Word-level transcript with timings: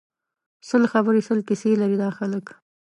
سل 0.67 0.83
خبری 0.91 1.21
سل 1.27 1.39
کیسی 1.47 1.71
لري 1.81 1.97
دا 2.03 2.09
خلک 2.17 2.45